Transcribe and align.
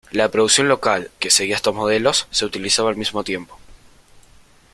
La 0.09 0.29
producción 0.31 0.67
local, 0.67 1.11
que 1.19 1.29
seguía 1.29 1.55
estos 1.57 1.75
modelos, 1.75 2.25
se 2.31 2.43
utilizaba 2.45 2.89
al 2.89 2.95
mismo 2.95 3.23
tiempo. 3.23 3.59